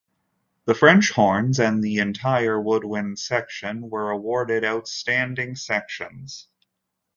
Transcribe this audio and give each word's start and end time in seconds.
The 0.65 0.73
French 0.73 1.11
Horns 1.11 1.59
and 1.59 1.83
the 1.83 1.97
entire 1.99 2.59
Woodwind 2.59 3.19
Section 3.19 3.87
were 3.91 4.09
awarded 4.09 4.65
Outstanding 4.65 5.53
Sections. 5.55 6.47